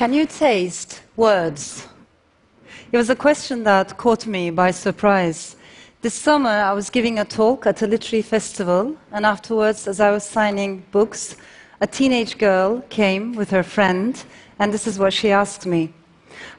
Can 0.00 0.14
you 0.14 0.24
taste 0.24 1.02
words? 1.14 1.86
It 2.90 2.96
was 2.96 3.10
a 3.10 3.14
question 3.14 3.64
that 3.64 3.98
caught 3.98 4.26
me 4.26 4.48
by 4.48 4.70
surprise. 4.70 5.56
This 6.00 6.14
summer, 6.14 6.48
I 6.48 6.72
was 6.72 6.88
giving 6.88 7.18
a 7.18 7.26
talk 7.26 7.66
at 7.66 7.82
a 7.82 7.86
literary 7.86 8.22
festival, 8.22 8.96
and 9.12 9.26
afterwards, 9.26 9.86
as 9.86 10.00
I 10.00 10.10
was 10.10 10.24
signing 10.24 10.84
books, 10.90 11.36
a 11.82 11.86
teenage 11.86 12.38
girl 12.38 12.80
came 12.88 13.34
with 13.34 13.50
her 13.50 13.62
friend, 13.62 14.24
and 14.58 14.72
this 14.72 14.86
is 14.86 14.98
what 14.98 15.12
she 15.12 15.32
asked 15.32 15.66
me. 15.66 15.92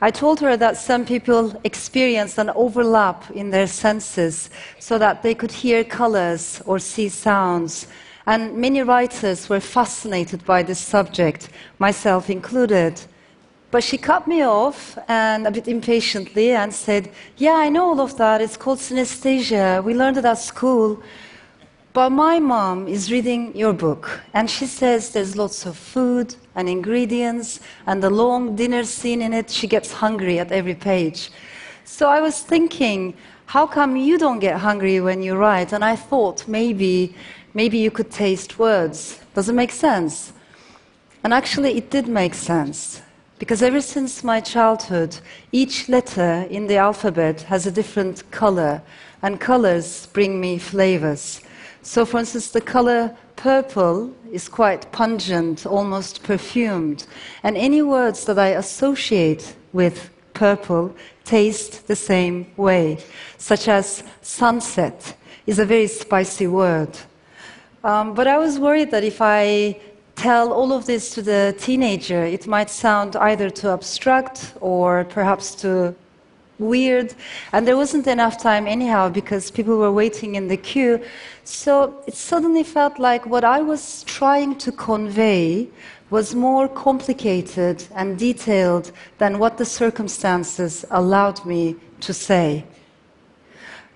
I 0.02 0.12
told 0.12 0.40
her 0.42 0.56
that 0.58 0.78
some 0.78 1.04
people 1.04 1.60
experienced 1.64 2.38
an 2.38 2.52
overlap 2.52 3.32
in 3.32 3.50
their 3.50 3.66
senses 3.66 4.52
so 4.78 5.00
that 5.00 5.24
they 5.24 5.34
could 5.34 5.52
hear 5.52 5.84
colors 5.84 6.62
or 6.68 6.78
see 6.78 7.10
sounds. 7.10 7.88
And 8.28 8.56
many 8.56 8.84
writers 8.84 9.50
were 9.50 9.60
fascinated 9.60 10.46
by 10.46 10.62
this 10.62 10.80
subject, 10.80 11.50
myself 11.80 12.30
included. 12.30 13.02
But 13.72 13.86
she 13.86 13.98
cut 13.98 14.28
me 14.28 14.44
off 14.44 14.98
and 15.08 15.48
a 15.48 15.52
bit 15.52 15.70
impatiently 15.70 16.52
and 16.52 16.74
said, 16.74 17.10
Yeah, 17.38 17.56
I 17.56 17.70
know 17.70 17.88
all 17.88 18.02
of 18.02 18.18
that. 18.18 18.42
It's 18.42 18.58
called 18.58 18.80
synesthesia. 18.80 19.82
We 19.82 19.94
learned 19.94 20.18
it 20.18 20.26
at 20.26 20.38
school. 20.40 21.02
But 21.94 22.10
my 22.10 22.40
mom 22.40 22.88
is 22.88 23.12
reading 23.12 23.56
your 23.56 23.74
book, 23.74 24.22
and 24.34 24.50
she 24.50 24.66
says 24.66 25.12
there's 25.12 25.36
lots 25.36 25.66
of 25.66 25.76
food 25.76 26.36
and 26.56 26.70
ingredients, 26.70 27.60
and 27.86 28.02
the 28.02 28.10
long 28.10 28.56
dinner 28.56 28.86
scene 28.86 29.22
in 29.22 29.34
it, 29.34 29.50
she 29.50 29.68
gets 29.68 29.92
hungry 29.92 30.40
at 30.40 30.54
every 30.54 30.76
page. 30.76 31.32
So 31.84 32.08
I 32.08 32.22
was 32.22 32.40
thinking, 32.40 33.14
how 33.46 33.68
come 33.68 33.98
you 33.98 34.18
don't 34.18 34.40
get 34.40 34.58
hungry 34.58 35.02
when 35.02 35.22
you 35.22 35.36
write? 35.36 35.74
And 35.74 35.84
I 35.84 35.98
thought 35.98 36.48
maybe, 36.48 37.14
maybe 37.54 37.78
you 37.78 37.92
could 37.92 38.10
taste 38.10 38.58
words. 38.58 39.20
Does 39.34 39.50
it 39.50 39.56
make 39.56 39.72
sense? 39.74 40.32
And 41.26 41.34
actually, 41.34 41.76
it 41.78 41.90
did 41.90 42.08
make 42.08 42.34
sense. 42.34 43.02
Because 43.42 43.64
ever 43.64 43.82
since 43.82 44.24
my 44.24 44.40
childhood, 44.40 45.18
each 45.52 45.90
letter 45.90 46.46
in 46.52 46.68
the 46.68 46.78
alphabet 46.78 47.42
has 47.42 47.66
a 47.66 47.72
different 47.72 48.30
color, 48.30 48.84
and 49.24 49.40
colors 49.40 50.06
bring 50.14 50.40
me 50.40 50.60
flavors. 50.60 51.42
So, 51.82 52.06
for 52.06 52.20
instance, 52.20 52.52
the 52.52 52.62
color 52.62 53.18
purple 53.38 54.14
is 54.32 54.48
quite 54.48 54.92
pungent, 54.92 55.66
almost 55.66 56.22
perfumed. 56.22 57.08
And 57.42 57.58
any 57.58 57.82
words 57.82 58.26
that 58.26 58.38
I 58.38 58.50
associate 58.50 59.56
with 59.74 60.12
purple 60.36 60.96
taste 61.26 61.88
the 61.88 61.96
same 61.96 62.46
way, 62.58 63.00
such 63.40 63.68
as 63.68 64.04
sunset 64.22 65.16
is 65.48 65.58
a 65.58 65.66
very 65.66 65.88
spicy 65.88 66.46
word. 66.46 66.96
Um, 67.84 68.14
but 68.14 68.28
I 68.28 68.38
was 68.38 68.60
worried 68.60 68.92
that 68.92 69.04
if 69.04 69.20
I 69.20 69.80
tell 70.16 70.52
all 70.52 70.72
of 70.72 70.86
this 70.86 71.14
to 71.16 71.22
the 71.22 71.56
teenager, 71.58 72.24
it 72.24 72.48
might 72.48 72.70
sound 72.70 73.16
either 73.16 73.50
too 73.50 73.70
abstract 73.70 74.54
or 74.62 75.06
perhaps 75.06 75.56
too 75.56 75.96
weird. 76.60 77.14
And 77.52 77.68
there 77.68 77.76
wasn't 77.76 78.08
enough 78.08 78.38
time, 78.38 78.68
anyhow, 78.68 79.10
because 79.10 79.52
people 79.52 79.78
were 79.78 79.92
waiting 79.92 80.36
in 80.36 80.48
the 80.48 80.58
queue. 80.58 81.02
So 81.44 82.02
it 82.08 82.16
suddenly 82.16 82.64
felt 82.64 83.00
like 83.00 83.26
what 83.26 83.44
I 83.44 83.62
was 83.62 84.04
trying 84.04 84.58
to 84.60 84.72
convey 84.72 85.68
was 86.10 86.36
more 86.36 86.68
complicated 86.68 87.84
and 87.96 88.18
detailed 88.18 88.92
than 89.18 89.40
what 89.40 89.58
the 89.58 89.66
circumstances 89.66 90.86
allowed 90.92 91.44
me 91.46 91.76
to 92.02 92.14
say. 92.14 92.66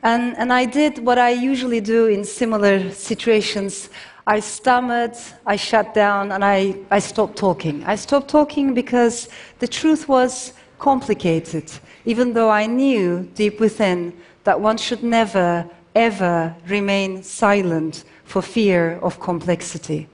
And, 0.02 0.38
and 0.38 0.54
I 0.54 0.66
did 0.66 1.00
what 1.00 1.18
I 1.18 1.32
usually 1.32 1.82
do 1.82 2.06
in 2.06 2.24
similar 2.24 2.92
situations. 2.92 3.90
I 4.28 4.40
stammered, 4.40 5.16
I 5.46 5.56
shut 5.56 5.94
down, 5.94 6.32
and 6.32 6.44
I, 6.44 6.76
I 6.90 6.98
stopped 6.98 7.38
talking. 7.38 7.84
I 7.84 7.96
stopped 7.96 8.28
talking 8.28 8.74
because 8.74 9.30
the 9.60 9.68
truth 9.68 10.10
was 10.10 10.54
complicated, 10.80 11.72
even 12.06 12.34
though 12.34 12.50
I 12.50 12.66
knew 12.66 13.30
deep 13.36 13.60
within 13.60 14.14
that 14.44 14.60
one 14.60 14.78
should 14.78 15.04
never, 15.04 15.70
ever 15.94 16.56
remain 16.68 17.22
silent 17.22 18.04
for 18.24 18.42
fear 18.42 19.00
of 19.04 19.20
complexity. 19.20 20.08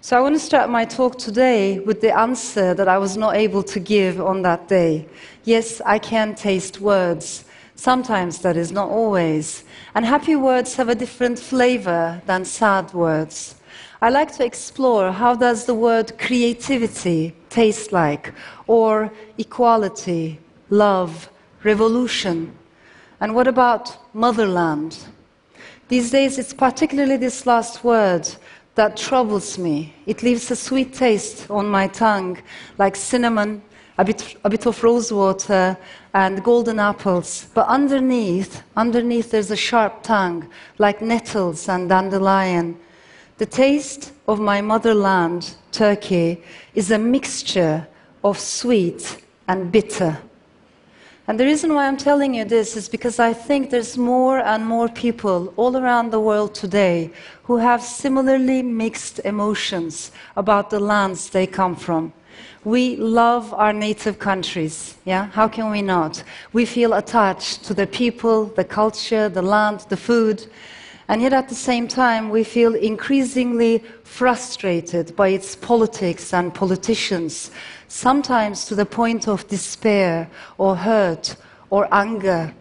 So 0.00 0.16
I 0.16 0.20
want 0.20 0.34
to 0.34 0.40
start 0.40 0.68
my 0.68 0.84
talk 0.84 1.16
today 1.18 1.78
with 1.78 2.00
the 2.00 2.16
answer 2.16 2.74
that 2.74 2.88
I 2.88 2.98
was 2.98 3.16
not 3.16 3.36
able 3.36 3.62
to 3.64 3.78
give 3.78 4.20
on 4.20 4.42
that 4.42 4.66
day. 4.66 5.06
Yes, 5.44 5.80
I 5.86 5.98
can 5.98 6.34
taste 6.34 6.80
words. 6.80 7.44
Sometimes 7.78 8.40
that 8.40 8.56
is, 8.56 8.72
not 8.72 8.90
always. 8.90 9.62
And 9.94 10.04
happy 10.04 10.34
words 10.34 10.74
have 10.74 10.88
a 10.88 10.96
different 10.96 11.38
flavor 11.38 12.20
than 12.26 12.44
sad 12.44 12.92
words. 12.92 13.54
I 14.02 14.10
like 14.10 14.32
to 14.32 14.44
explore 14.44 15.12
how 15.12 15.36
does 15.36 15.64
the 15.64 15.76
word 15.76 16.18
creativity 16.18 17.36
taste 17.50 17.92
like, 17.92 18.34
or 18.66 19.12
equality, 19.38 20.40
love, 20.70 21.30
revolution. 21.62 22.52
And 23.20 23.32
what 23.32 23.46
about 23.46 23.96
motherland? 24.12 24.98
These 25.86 26.10
days, 26.10 26.36
it's 26.36 26.52
particularly 26.52 27.16
this 27.16 27.46
last 27.46 27.84
word 27.84 28.28
that 28.74 28.96
troubles 28.96 29.56
me. 29.56 29.94
It 30.04 30.24
leaves 30.24 30.50
a 30.50 30.56
sweet 30.56 30.94
taste 30.94 31.48
on 31.48 31.68
my 31.68 31.86
tongue, 31.86 32.42
like 32.76 32.96
cinnamon, 32.96 33.62
a 33.98 34.04
bit, 34.04 34.36
a 34.44 34.50
bit 34.50 34.66
of 34.66 34.82
rose 34.82 35.12
water, 35.12 35.76
and 36.14 36.42
golden 36.42 36.78
apples. 36.78 37.46
But 37.52 37.66
underneath, 37.66 38.62
underneath, 38.76 39.30
there's 39.30 39.50
a 39.50 39.56
sharp 39.56 40.02
tongue, 40.02 40.48
like 40.78 41.02
nettles 41.02 41.68
and 41.68 41.88
dandelion. 41.88 42.78
The 43.38 43.46
taste 43.46 44.12
of 44.26 44.40
my 44.40 44.60
motherland, 44.60 45.56
Turkey, 45.72 46.42
is 46.74 46.90
a 46.90 46.98
mixture 46.98 47.86
of 48.24 48.38
sweet 48.38 49.22
and 49.48 49.70
bitter. 49.70 50.18
And 51.26 51.38
the 51.38 51.44
reason 51.44 51.74
why 51.74 51.86
I'm 51.86 51.98
telling 51.98 52.34
you 52.34 52.44
this 52.44 52.74
is 52.74 52.88
because 52.88 53.18
I 53.18 53.34
think 53.34 53.68
there's 53.70 53.98
more 53.98 54.38
and 54.38 54.64
more 54.64 54.88
people 54.88 55.52
all 55.56 55.76
around 55.76 56.10
the 56.10 56.20
world 56.20 56.54
today 56.54 57.10
who 57.42 57.58
have 57.58 57.82
similarly 57.82 58.62
mixed 58.62 59.20
emotions 59.24 60.10
about 60.36 60.70
the 60.70 60.80
lands 60.80 61.28
they 61.28 61.46
come 61.46 61.76
from. 61.76 62.14
We 62.64 62.96
love 62.96 63.54
our 63.54 63.72
native 63.72 64.18
countries, 64.18 64.96
yeah? 65.04 65.26
How 65.26 65.48
can 65.48 65.70
we 65.70 65.82
not? 65.82 66.22
We 66.52 66.64
feel 66.64 66.92
attached 66.94 67.64
to 67.64 67.74
the 67.74 67.86
people, 67.86 68.46
the 68.46 68.64
culture, 68.64 69.28
the 69.28 69.42
land, 69.42 69.86
the 69.88 69.96
food. 69.96 70.46
And 71.08 71.22
yet, 71.22 71.32
at 71.32 71.48
the 71.48 71.54
same 71.54 71.88
time, 71.88 72.28
we 72.28 72.44
feel 72.44 72.74
increasingly 72.74 73.82
frustrated 74.04 75.16
by 75.16 75.28
its 75.28 75.56
politics 75.56 76.34
and 76.34 76.54
politicians, 76.54 77.50
sometimes 77.88 78.66
to 78.66 78.74
the 78.74 78.86
point 78.86 79.28
of 79.28 79.48
despair 79.48 80.28
or 80.58 80.76
hurt 80.76 81.36
or 81.70 81.88
anger. 81.92 82.52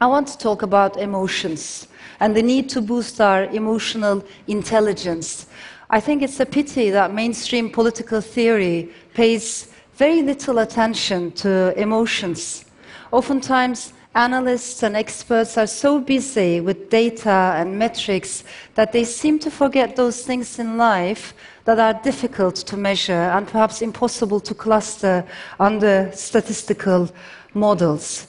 I 0.00 0.06
want 0.06 0.28
to 0.28 0.38
talk 0.38 0.62
about 0.62 0.96
emotions 0.96 1.88
and 2.20 2.36
the 2.36 2.42
need 2.42 2.68
to 2.70 2.80
boost 2.80 3.20
our 3.20 3.44
emotional 3.44 4.24
intelligence. 4.46 5.46
I 5.88 6.00
think 6.00 6.22
it's 6.22 6.40
a 6.40 6.46
pity 6.46 6.90
that 6.90 7.14
mainstream 7.14 7.70
political 7.70 8.20
theory 8.20 8.90
pays 9.14 9.68
very 9.94 10.20
little 10.22 10.58
attention 10.58 11.30
to 11.32 11.72
emotions. 11.80 12.64
Oftentimes, 13.12 13.92
analysts 14.16 14.82
and 14.82 14.96
experts 14.96 15.56
are 15.56 15.66
so 15.66 16.00
busy 16.00 16.60
with 16.60 16.90
data 16.90 17.54
and 17.56 17.78
metrics 17.78 18.42
that 18.74 18.92
they 18.92 19.04
seem 19.04 19.38
to 19.38 19.50
forget 19.50 19.94
those 19.94 20.24
things 20.24 20.58
in 20.58 20.76
life 20.76 21.34
that 21.66 21.78
are 21.78 22.02
difficult 22.02 22.56
to 22.56 22.76
measure 22.76 23.12
and 23.12 23.46
perhaps 23.46 23.80
impossible 23.80 24.40
to 24.40 24.54
cluster 24.54 25.24
under 25.60 26.10
statistical 26.12 27.08
models. 27.54 28.26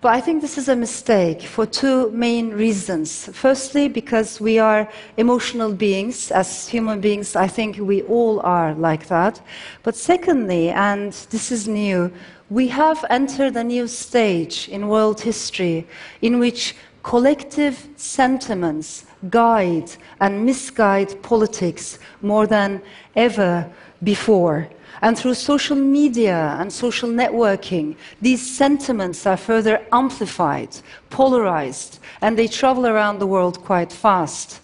But 0.00 0.14
I 0.14 0.20
think 0.20 0.42
this 0.42 0.56
is 0.56 0.68
a 0.68 0.76
mistake 0.76 1.42
for 1.42 1.66
two 1.66 2.12
main 2.12 2.50
reasons. 2.50 3.28
Firstly, 3.32 3.88
because 3.88 4.40
we 4.40 4.60
are 4.60 4.88
emotional 5.16 5.72
beings. 5.72 6.30
As 6.30 6.68
human 6.68 7.00
beings, 7.00 7.34
I 7.34 7.48
think 7.48 7.78
we 7.78 8.02
all 8.02 8.38
are 8.42 8.74
like 8.74 9.08
that. 9.08 9.40
But 9.82 9.96
secondly, 9.96 10.70
and 10.70 11.12
this 11.30 11.50
is 11.50 11.66
new, 11.66 12.12
we 12.48 12.68
have 12.68 13.04
entered 13.10 13.56
a 13.56 13.64
new 13.64 13.88
stage 13.88 14.68
in 14.68 14.86
world 14.86 15.20
history 15.20 15.84
in 16.22 16.38
which 16.38 16.76
collective 17.02 17.88
sentiments 17.96 19.04
guide 19.30 19.90
and 20.20 20.46
misguide 20.46 21.20
politics 21.24 21.98
more 22.22 22.46
than 22.46 22.80
ever 23.16 23.68
before. 24.04 24.68
And 25.00 25.16
through 25.16 25.34
social 25.34 25.76
media 25.76 26.56
and 26.58 26.72
social 26.72 27.08
networking, 27.08 27.96
these 28.20 28.42
sentiments 28.56 29.26
are 29.26 29.36
further 29.36 29.86
amplified, 29.92 30.76
polarized, 31.10 32.00
and 32.20 32.36
they 32.36 32.48
travel 32.48 32.86
around 32.86 33.18
the 33.18 33.26
world 33.26 33.64
quite 33.64 33.92
fast. 33.92 34.60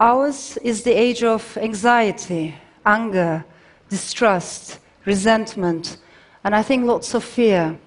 Ours 0.00 0.56
is 0.62 0.82
the 0.82 0.92
age 0.92 1.22
of 1.22 1.56
anxiety, 1.58 2.54
anger, 2.84 3.44
distrust, 3.88 4.78
resentment, 5.04 5.98
and 6.44 6.54
I 6.54 6.62
think 6.62 6.86
lots 6.86 7.14
of 7.14 7.22
fear. 7.22 7.78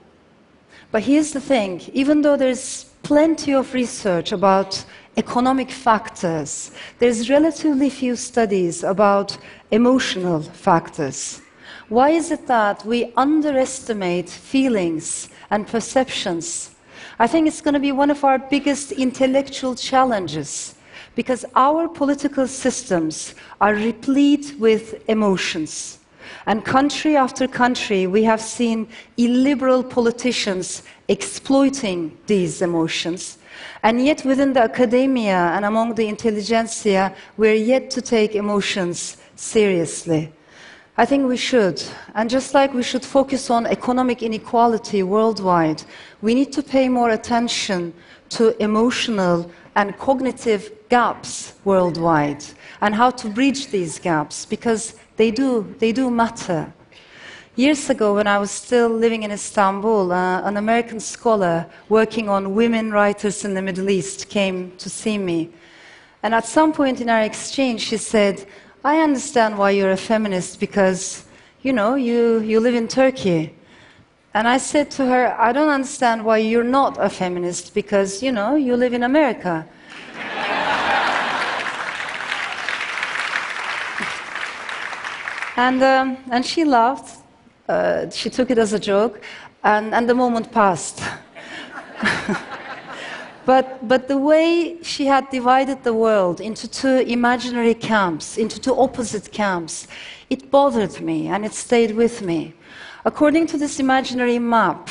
But 0.92 1.04
here's 1.04 1.34
the 1.34 1.42
thing 1.42 1.82
even 1.94 2.22
though 2.22 2.38
there's 2.38 2.86
plenty 3.04 3.54
of 3.54 3.74
research 3.74 4.32
about 4.32 4.86
economic 5.18 5.72
factors, 5.72 6.72
there's 7.00 7.30
relatively 7.30 7.90
few 7.90 8.16
studies 8.16 8.84
about 8.84 9.38
emotional 9.72 10.42
factors. 10.42 11.42
Why 11.90 12.10
is 12.10 12.32
it 12.32 12.48
that 12.48 12.84
we 12.84 13.14
underestimate 13.16 14.28
feelings 14.28 15.30
and 15.52 15.68
perceptions? 15.68 16.72
I 17.20 17.28
think 17.28 17.48
it's 17.48 17.62
going 17.62 17.76
to 17.76 17.80
be 17.80 17.92
one 17.92 18.10
of 18.10 18.24
our 18.24 18.40
biggest 18.40 18.92
intellectual 18.92 19.76
challenges 19.76 20.74
because 21.14 21.46
our 21.56 21.88
political 21.88 22.48
systems 22.48 23.36
are 23.62 23.76
replete 23.76 24.56
with 24.60 25.08
emotions. 25.08 26.00
And 26.48 26.66
country 26.66 27.16
after 27.16 27.48
country, 27.48 28.08
we 28.08 28.24
have 28.24 28.42
seen 28.42 28.88
illiberal 29.18 29.84
politicians 29.84 30.82
exploiting 31.08 32.18
these 32.26 32.64
emotions. 32.64 33.38
And 33.84 34.04
yet, 34.04 34.26
within 34.26 34.54
the 34.54 34.64
academia 34.64 35.52
and 35.56 35.66
among 35.66 35.96
the 35.96 36.08
intelligentsia, 36.08 37.16
we're 37.38 37.54
yet 37.54 37.92
to 37.92 38.02
take 38.02 38.36
emotions 38.36 39.18
seriously. 39.36 40.32
I 40.98 41.06
think 41.06 41.28
we 41.28 41.36
should. 41.36 41.84
And 42.14 42.30
just 42.30 42.54
like 42.54 42.74
we 42.74 42.84
should 42.84 43.04
focus 43.04 43.50
on 43.50 43.66
economic 43.66 44.24
inequality 44.24 45.04
worldwide, 45.04 45.84
we 46.22 46.34
need 46.34 46.54
to 46.54 46.64
pay 46.64 46.88
more 46.88 47.10
attention 47.10 47.94
to 48.30 48.56
emotional 48.64 49.52
and 49.76 49.98
cognitive 49.98 50.72
gaps 50.88 51.54
worldwide 51.66 52.46
and 52.80 52.96
how 52.96 53.12
to 53.12 53.28
bridge 53.28 53.68
these 53.68 54.00
gaps 54.00 54.46
because 54.46 54.96
they 55.18 55.32
do, 55.32 55.76
they 55.80 55.92
do 55.92 56.10
matter. 56.10 56.72
Years 57.58 57.90
ago, 57.90 58.16
when 58.16 58.28
I 58.28 58.38
was 58.38 58.52
still 58.52 58.90
living 58.90 59.24
in 59.24 59.32
Istanbul, 59.32 60.12
uh, 60.12 60.42
an 60.44 60.58
American 60.58 61.00
scholar 61.00 61.66
working 61.90 62.30
on 62.30 62.56
women 62.56 62.92
writers 62.92 63.44
in 63.44 63.54
the 63.54 63.62
Middle 63.62 63.90
East 63.90 64.30
came 64.30 64.76
to 64.78 64.90
see 64.90 65.18
me. 65.18 65.50
And 66.24 66.34
at 66.34 66.46
some 66.46 66.74
point 66.74 67.02
in 67.02 67.10
our 67.10 67.22
exchange, 67.22 67.82
she 67.82 67.98
said, 67.98 68.46
I 68.86 69.00
understand 69.00 69.58
why 69.58 69.72
you're 69.72 69.90
a 69.90 69.98
feminist 69.98 70.60
because, 70.60 71.26
you 71.64 71.74
know, 71.74 71.96
you, 71.96 72.42
you 72.42 72.60
live 72.60 72.76
in 72.76 72.88
Turkey. 72.88 73.56
And 74.36 74.48
I 74.48 74.60
said 74.60 74.92
to 74.92 75.08
her, 75.08 75.36
I 75.40 75.52
don't 75.54 75.70
understand 75.70 76.24
why 76.24 76.38
you're 76.38 76.64
not 76.64 76.96
a 77.00 77.10
feminist 77.10 77.74
because, 77.74 78.22
you 78.22 78.32
know, 78.32 78.54
you 78.54 78.76
live 78.76 78.94
in 78.94 79.02
America. 79.02 79.68
and, 85.58 85.82
um, 85.82 86.18
and 86.30 86.46
she 86.46 86.64
laughed. 86.64 87.24
Uh, 87.68 88.08
she 88.12 88.30
took 88.30 88.52
it 88.52 88.60
as 88.60 88.74
a 88.74 88.80
joke, 88.80 89.20
and, 89.64 89.96
and 89.96 90.08
the 90.08 90.14
moment 90.14 90.52
passed. 90.52 91.02
but, 93.46 93.88
but 93.88 94.08
the 94.08 94.18
way 94.18 94.82
she 94.82 95.06
had 95.06 95.30
divided 95.30 95.84
the 95.84 95.94
world 95.94 96.42
into 96.42 96.68
two 96.68 96.98
imaginary 96.98 97.74
camps, 97.74 98.38
into 98.38 98.60
two 98.60 98.76
opposite 98.78 99.32
camps, 99.32 99.88
it 100.30 100.50
bothered 100.50 101.00
me 101.02 101.28
and 101.28 101.46
it 101.46 101.54
stayed 101.54 101.96
with 101.96 102.22
me. 102.22 102.54
According 103.06 103.48
to 103.48 103.58
this 103.58 103.80
imaginary 103.80 104.40
map, 104.40 104.90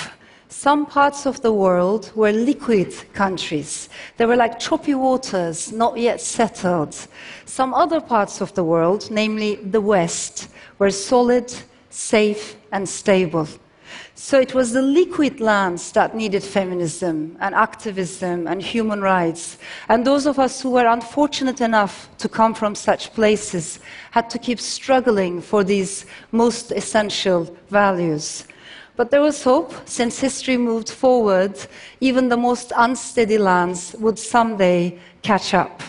some 0.48 0.86
parts 0.86 1.26
of 1.26 1.42
the 1.42 1.52
world 1.52 2.12
were 2.14 2.30
liquid 2.30 2.94
countries. 3.12 3.88
They 4.16 4.24
were 4.24 4.36
like 4.36 4.60
choppy 4.60 4.94
waters, 4.94 5.72
not 5.72 5.98
yet 5.98 6.20
settled. 6.20 6.96
Some 7.44 7.74
other 7.74 8.00
parts 8.00 8.40
of 8.40 8.54
the 8.54 8.62
world, 8.62 9.10
namely 9.10 9.56
the 9.56 9.80
West, 9.80 10.48
were 10.78 10.90
solid, 10.90 11.52
safe, 11.90 12.56
and 12.70 12.88
stable. 12.88 13.48
So 14.14 14.40
it 14.40 14.54
was 14.54 14.72
the 14.72 14.82
liquid 14.82 15.40
lands 15.40 15.92
that 15.92 16.14
needed 16.14 16.42
feminism 16.42 17.36
and 17.40 17.54
activism 17.54 18.46
and 18.46 18.62
human 18.62 19.00
rights. 19.00 19.58
And 19.88 20.06
those 20.06 20.26
of 20.26 20.38
us 20.38 20.60
who 20.62 20.70
were 20.70 20.86
unfortunate 20.86 21.60
enough 21.60 22.08
to 22.18 22.28
come 22.28 22.54
from 22.54 22.74
such 22.74 23.12
places 23.12 23.80
had 24.12 24.30
to 24.30 24.38
keep 24.38 24.60
struggling 24.60 25.40
for 25.40 25.64
these 25.64 26.06
most 26.32 26.72
essential 26.72 27.54
values. 27.70 28.46
But 28.96 29.10
there 29.10 29.22
was 29.22 29.42
hope, 29.42 29.74
since 29.86 30.20
history 30.20 30.56
moved 30.56 30.88
forward, 30.88 31.58
even 32.00 32.28
the 32.28 32.36
most 32.36 32.72
unsteady 32.76 33.38
lands 33.38 33.96
would 33.98 34.18
someday 34.18 34.98
catch 35.22 35.52
up. 35.52 35.82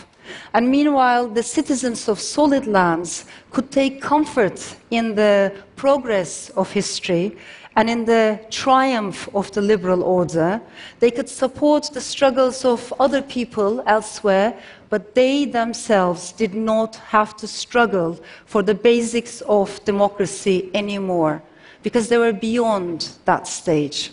And 0.52 0.68
meanwhile, 0.68 1.28
the 1.28 1.42
citizens 1.42 2.08
of 2.08 2.18
solid 2.18 2.66
lands 2.66 3.26
could 3.50 3.70
take 3.70 4.02
comfort 4.02 4.76
in 4.90 5.14
the 5.14 5.52
progress 5.76 6.50
of 6.50 6.72
history 6.72 7.36
and 7.76 7.90
in 7.90 8.06
the 8.06 8.40
triumph 8.50 9.28
of 9.34 9.52
the 9.52 9.60
liberal 9.60 10.02
order. 10.02 10.60
They 10.98 11.10
could 11.10 11.28
support 11.28 11.90
the 11.92 12.00
struggles 12.00 12.64
of 12.64 12.92
other 12.98 13.20
people 13.20 13.82
elsewhere, 13.86 14.58
but 14.88 15.14
they 15.14 15.44
themselves 15.44 16.32
did 16.32 16.54
not 16.54 16.96
have 16.96 17.36
to 17.36 17.46
struggle 17.46 18.18
for 18.46 18.62
the 18.62 18.74
basics 18.74 19.42
of 19.42 19.84
democracy 19.84 20.70
anymore 20.72 21.42
because 21.82 22.08
they 22.08 22.18
were 22.18 22.32
beyond 22.32 23.10
that 23.26 23.46
stage. 23.46 24.12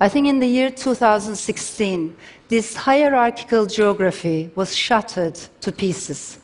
I 0.00 0.08
think 0.08 0.26
in 0.26 0.40
the 0.40 0.48
year 0.48 0.70
2016, 0.70 2.16
this 2.48 2.74
hierarchical 2.74 3.66
geography 3.66 4.50
was 4.56 4.74
shattered 4.74 5.38
to 5.60 5.70
pieces. 5.70 6.41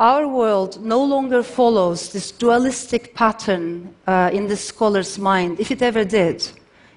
Our 0.00 0.26
world 0.26 0.82
no 0.82 1.04
longer 1.04 1.42
follows 1.42 2.10
this 2.10 2.32
dualistic 2.32 3.14
pattern 3.14 3.94
uh, 4.06 4.30
in 4.32 4.46
the 4.48 4.56
scholar's 4.56 5.18
mind, 5.18 5.60
if 5.60 5.70
it 5.70 5.82
ever 5.82 6.06
did. 6.06 6.48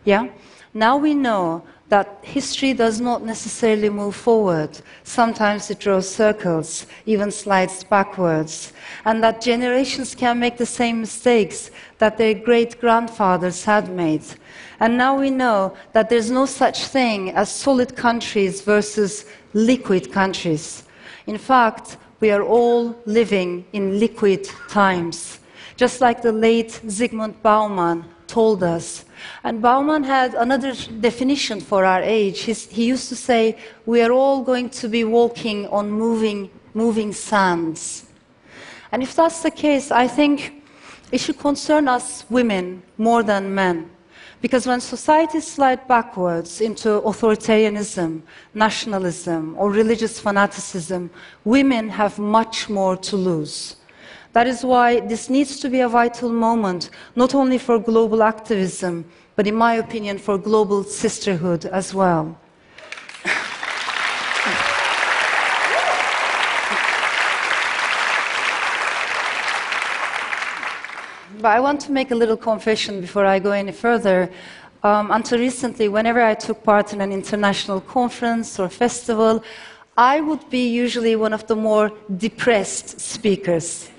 Yeah? 0.06 0.30
Now 0.74 0.96
we 0.96 1.14
know 1.14 1.66
that 1.90 2.20
history 2.22 2.72
does 2.72 3.02
not 3.02 3.22
necessarily 3.26 3.90
move 3.90 4.16
forward. 4.16 4.80
Sometimes 5.04 5.70
it 5.70 5.80
draws 5.82 6.08
circles, 6.08 6.88
even 7.06 7.30
slides 7.30 7.84
backwards, 7.84 8.72
and 9.04 9.22
that 9.22 9.42
generations 9.42 10.16
can 10.16 10.40
make 10.40 10.56
the 10.56 10.66
same 10.66 11.02
mistakes 11.02 11.72
that 11.98 12.18
their 12.18 12.34
great 12.34 12.80
grandfathers 12.80 13.66
had 13.66 13.90
made. 13.90 14.24
And 14.80 14.98
now 14.98 15.20
we 15.20 15.30
know 15.30 15.76
that 15.92 16.10
there's 16.10 16.32
no 16.32 16.46
such 16.46 16.86
thing 16.86 17.32
as 17.32 17.54
solid 17.54 17.98
countries 17.98 18.62
versus 18.62 19.26
liquid 19.54 20.10
countries. 20.14 20.84
In 21.28 21.38
fact, 21.38 21.98
we 22.24 22.32
are 22.32 22.42
all 22.42 22.96
living 23.06 23.66
in 23.74 24.00
liquid 24.00 24.48
times. 24.70 25.40
Just 25.76 26.00
like 26.00 26.22
the 26.22 26.32
late 26.32 26.80
Zygmunt 26.86 27.42
Bauman 27.42 28.06
told 28.28 28.64
us. 28.64 29.04
And 29.44 29.62
Bauman 29.62 30.06
had 30.06 30.34
another 30.34 30.74
definition 31.02 31.60
for 31.60 31.84
our 31.84 32.02
age. 32.02 32.40
He's, 32.44 32.66
he 32.72 32.86
used 32.86 33.10
to 33.10 33.18
say, 33.18 33.58
We 33.86 34.02
are 34.02 34.14
all 34.14 34.42
going 34.42 34.70
to 34.70 34.88
be 34.88 35.04
walking 35.04 35.68
on 35.68 35.92
moving, 35.92 36.50
moving 36.74 37.12
sands. 37.12 38.06
And 38.94 39.04
if 39.04 39.14
that's 39.18 39.44
the 39.44 39.52
case, 39.52 39.92
I 39.92 40.08
think 40.08 40.64
it 41.12 41.20
should 41.20 41.40
concern 41.40 41.90
us 41.90 42.24
women 42.30 42.84
more 42.98 43.24
than 43.24 43.54
men. 43.54 43.90
Because 44.44 44.68
when 44.68 44.82
societies 44.82 45.48
slide 45.48 45.88
backwards 45.88 46.60
into 46.60 47.00
authoritarianism, 47.00 48.24
nationalism, 48.54 49.56
or 49.58 49.72
religious 49.72 50.20
fanaticism, 50.20 51.10
women 51.46 51.88
have 51.88 52.20
much 52.20 52.70
more 52.70 52.98
to 52.98 53.16
lose. 53.16 53.78
That 54.34 54.46
is 54.46 54.66
why 54.66 55.00
this 55.00 55.30
needs 55.30 55.62
to 55.62 55.70
be 55.70 55.80
a 55.80 55.88
vital 55.88 56.30
moment, 56.30 56.90
not 57.16 57.34
only 57.34 57.58
for 57.58 57.80
global 57.80 58.22
activism, 58.22 59.06
but 59.38 59.48
in 59.48 59.56
my 59.56 59.76
opinion, 59.76 60.18
for 60.18 60.38
global 60.38 60.84
sisterhood 60.84 61.66
as 61.68 61.94
well. 61.94 62.38
But 71.44 71.50
I 71.50 71.60
want 71.60 71.82
to 71.82 71.92
make 71.92 72.12
a 72.12 72.16
little 72.16 72.38
confession 72.38 73.02
before 73.02 73.26
I 73.26 73.38
go 73.38 73.52
any 73.52 73.74
further. 73.74 74.30
Um, 74.82 75.12
until 75.12 75.40
recently, 75.40 75.90
whenever 75.90 76.22
I 76.22 76.36
took 76.36 76.64
part 76.64 76.94
in 76.94 77.02
an 77.02 77.12
international 77.12 77.82
conference 77.82 78.60
or 78.62 78.70
festival, 78.70 79.44
I 79.98 80.22
would 80.22 80.50
be 80.50 80.70
usually 80.70 81.18
one 81.18 81.34
of 81.34 81.46
the 81.48 81.58
more 81.58 81.92
depressed 82.16 83.02
speakers 83.02 83.90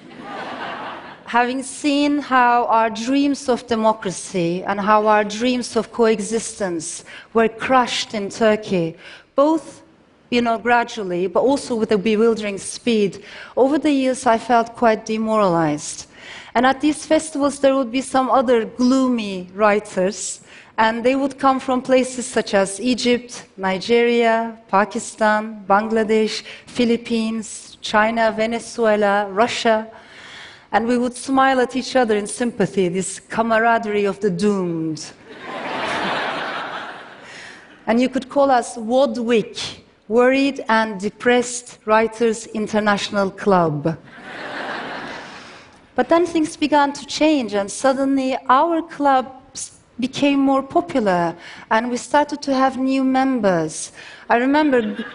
having 1.26 1.62
seen 1.62 2.18
how 2.18 2.64
our 2.64 2.88
dreams 2.88 3.46
of 3.50 3.66
democracy 3.66 4.64
and 4.64 4.80
how 4.80 5.06
our 5.06 5.22
dreams 5.22 5.76
of 5.76 5.92
coexistence 5.92 7.04
were 7.34 7.48
crushed 7.48 8.14
in 8.14 8.30
Turkey, 8.30 8.96
both 9.34 9.82
you 10.30 10.40
know, 10.40 10.58
gradually, 10.58 11.26
but 11.26 11.40
also 11.40 11.74
with 11.74 11.92
a 11.92 11.98
bewildering 11.98 12.56
speed, 12.56 13.22
over 13.54 13.78
the 13.78 13.92
years 13.92 14.24
I 14.26 14.38
felt 14.38 14.74
quite 14.74 15.04
demoralized. 15.04 16.06
And 16.54 16.64
at 16.64 16.80
these 16.80 17.04
festivals, 17.04 17.58
there 17.58 17.76
would 17.76 17.90
be 17.90 18.00
some 18.00 18.30
other 18.30 18.64
gloomy 18.64 19.50
writers, 19.54 20.40
and 20.78 21.04
they 21.04 21.16
would 21.16 21.38
come 21.38 21.58
from 21.58 21.82
places 21.82 22.26
such 22.26 22.54
as 22.54 22.80
Egypt, 22.80 23.46
Nigeria, 23.56 24.56
Pakistan, 24.68 25.64
Bangladesh, 25.68 26.44
Philippines, 26.66 27.76
China, 27.80 28.32
Venezuela, 28.36 29.28
Russia 29.30 29.90
and 30.74 30.88
we 30.88 30.98
would 30.98 31.14
smile 31.14 31.60
at 31.60 31.76
each 31.76 31.94
other 31.94 32.16
in 32.16 32.26
sympathy, 32.26 32.88
this 32.88 33.20
camaraderie 33.20 34.06
of 34.06 34.18
the 34.18 34.28
doomed. 34.28 35.12
and 37.86 38.00
you 38.00 38.08
could 38.08 38.28
call 38.28 38.50
us 38.50 38.76
WODWIC, 38.76 39.78
Worried 40.08 40.64
and 40.68 40.98
Depressed 40.98 41.78
Writers 41.84 42.46
International 42.46 43.30
Club. 43.30 43.96
But 45.94 46.08
then 46.08 46.26
things 46.26 46.56
began 46.56 46.92
to 46.92 47.06
change, 47.06 47.54
and 47.54 47.70
suddenly 47.70 48.36
our 48.48 48.82
club 48.82 49.40
became 50.00 50.40
more 50.40 50.62
popular, 50.62 51.36
and 51.70 51.90
we 51.90 51.96
started 51.96 52.42
to 52.42 52.54
have 52.54 52.76
new 52.76 53.04
members. 53.04 53.92
I 54.28 54.36
remember. 54.38 54.96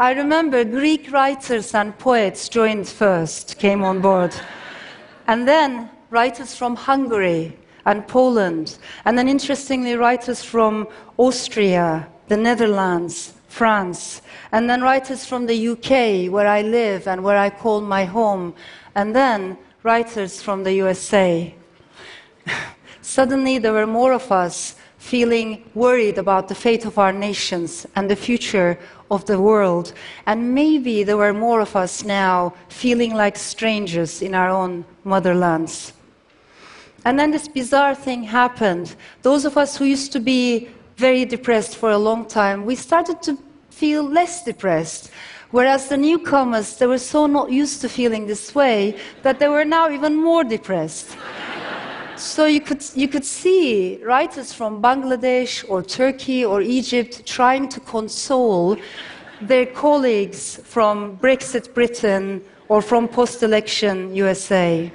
I 0.00 0.12
remember 0.12 0.62
Greek 0.62 1.10
writers 1.10 1.74
and 1.74 1.98
poets 1.98 2.48
joined 2.48 2.86
first, 2.86 3.58
came 3.58 3.82
on 3.82 4.00
board. 4.00 4.32
And 5.26 5.46
then 5.46 5.90
writers 6.10 6.54
from 6.54 6.76
Hungary 6.76 7.58
and 7.84 8.06
Poland. 8.06 8.78
And 9.04 9.18
then, 9.18 9.28
interestingly, 9.28 9.96
writers 9.96 10.44
from 10.44 10.86
Austria, 11.16 12.06
the 12.28 12.36
Netherlands, 12.36 13.32
France. 13.58 14.22
And 14.52 14.70
then 14.70 14.82
writers 14.82 15.26
from 15.26 15.46
the 15.46 15.68
UK, 15.72 16.32
where 16.32 16.46
I 16.46 16.62
live 16.62 17.08
and 17.08 17.24
where 17.24 17.36
I 17.36 17.50
call 17.50 17.80
my 17.80 18.04
home. 18.04 18.54
And 18.94 19.14
then 19.14 19.58
writers 19.82 20.40
from 20.40 20.62
the 20.62 20.72
USA. 20.74 21.54
Suddenly, 23.02 23.58
there 23.58 23.72
were 23.72 23.86
more 23.86 24.12
of 24.12 24.30
us 24.30 24.76
feeling 24.98 25.64
worried 25.74 26.18
about 26.18 26.48
the 26.48 26.54
fate 26.54 26.84
of 26.84 26.98
our 26.98 27.12
nations 27.12 27.86
and 27.96 28.08
the 28.08 28.16
future 28.16 28.78
of 29.10 29.24
the 29.24 29.40
world. 29.40 29.92
And 30.26 30.54
maybe 30.54 31.02
there 31.02 31.16
were 31.16 31.32
more 31.32 31.60
of 31.60 31.74
us 31.74 32.04
now 32.04 32.54
feeling 32.68 33.14
like 33.14 33.36
strangers 33.36 34.22
in 34.22 34.34
our 34.34 34.50
own 34.50 34.84
motherlands. 35.04 35.92
And 37.04 37.18
then 37.18 37.30
this 37.30 37.48
bizarre 37.48 37.94
thing 37.94 38.22
happened. 38.22 38.94
Those 39.22 39.44
of 39.44 39.56
us 39.56 39.76
who 39.76 39.84
used 39.84 40.12
to 40.12 40.20
be 40.20 40.68
very 40.96 41.24
depressed 41.24 41.76
for 41.76 41.90
a 41.90 41.98
long 41.98 42.26
time, 42.26 42.66
we 42.66 42.74
started 42.74 43.22
to 43.22 43.38
feel 43.78 44.02
less 44.02 44.42
depressed. 44.44 45.10
Whereas 45.50 45.88
the 45.88 45.96
newcomers, 45.96 46.76
they 46.76 46.86
were 46.86 46.98
so 46.98 47.26
not 47.26 47.50
used 47.50 47.80
to 47.80 47.88
feeling 47.88 48.26
this 48.26 48.54
way 48.54 48.98
that 49.22 49.38
they 49.38 49.48
were 49.48 49.64
now 49.64 49.88
even 49.90 50.14
more 50.16 50.44
depressed. 50.44 51.16
So 52.18 52.46
you 52.46 52.60
could, 52.60 52.84
you 52.96 53.06
could 53.06 53.24
see 53.24 54.02
writers 54.04 54.52
from 54.52 54.82
Bangladesh 54.82 55.64
or 55.68 55.84
Turkey 55.84 56.44
or 56.44 56.60
Egypt 56.60 57.24
trying 57.24 57.68
to 57.68 57.78
console 57.78 58.76
their 59.40 59.66
colleagues 59.66 60.56
from 60.64 61.16
Brexit 61.18 61.72
Britain 61.74 62.42
or 62.68 62.82
from 62.82 63.06
post 63.06 63.44
election 63.44 64.12
USA. 64.16 64.90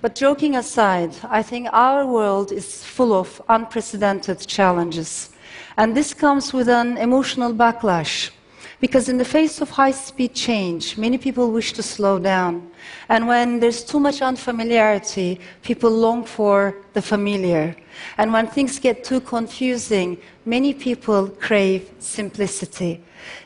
but 0.00 0.14
joking 0.14 0.56
aside, 0.56 1.14
I 1.28 1.42
think 1.42 1.68
our 1.72 2.06
world 2.06 2.50
is 2.50 2.82
full 2.82 3.12
of 3.12 3.42
unprecedented 3.50 4.46
challenges. 4.46 5.35
And 5.76 5.94
this 5.94 6.14
comes 6.14 6.52
with 6.52 6.68
an 6.68 6.96
emotional 6.96 7.52
backlash. 7.52 8.30
Because 8.78 9.08
in 9.08 9.16
the 9.16 9.24
face 9.24 9.62
of 9.62 9.70
high 9.70 9.92
speed 9.92 10.34
change, 10.34 10.98
many 10.98 11.16
people 11.16 11.50
wish 11.50 11.72
to 11.72 11.82
slow 11.82 12.18
down. 12.18 12.70
And 13.08 13.26
when 13.26 13.58
there's 13.58 13.82
too 13.82 13.98
much 13.98 14.20
unfamiliarity, 14.20 15.40
people 15.62 15.90
long 15.90 16.24
for 16.24 16.74
the 16.92 17.00
familiar. 17.00 17.74
And 18.18 18.32
when 18.34 18.46
things 18.46 18.78
get 18.78 19.02
too 19.02 19.20
confusing, 19.20 20.18
many 20.44 20.74
people 20.74 21.28
crave 21.28 21.90
simplicity. 21.98 23.02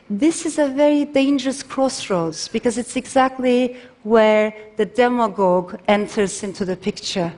This 0.09 0.45
is 0.45 0.59
a 0.59 0.67
very 0.67 1.05
dangerous 1.05 1.63
crossroads 1.63 2.49
because 2.49 2.77
it's 2.77 2.97
exactly 2.97 3.77
where 4.03 4.53
the 4.75 4.85
demagogue 4.85 5.79
enters 5.87 6.43
into 6.43 6.65
the 6.65 6.75
picture. 6.75 7.31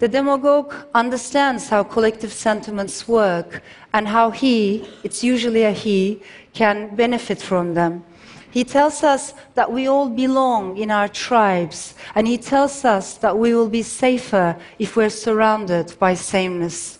The 0.00 0.08
demagogue 0.08 0.74
understands 0.94 1.68
how 1.68 1.82
collective 1.82 2.32
sentiments 2.32 3.06
work 3.06 3.62
and 3.92 4.08
how 4.08 4.30
he, 4.30 4.88
it's 5.04 5.22
usually 5.22 5.64
a 5.64 5.72
he, 5.72 6.22
can 6.54 6.96
benefit 6.96 7.40
from 7.42 7.74
them. 7.74 8.02
He 8.50 8.64
tells 8.64 9.04
us 9.04 9.34
that 9.54 9.70
we 9.70 9.88
all 9.88 10.08
belong 10.08 10.78
in 10.78 10.90
our 10.90 11.06
tribes, 11.06 11.94
and 12.14 12.26
he 12.26 12.38
tells 12.38 12.82
us 12.84 13.18
that 13.18 13.36
we 13.36 13.54
will 13.54 13.68
be 13.68 13.82
safer 13.82 14.56
if 14.78 14.96
we're 14.96 15.10
surrounded 15.10 15.94
by 15.98 16.14
sameness. 16.14 16.98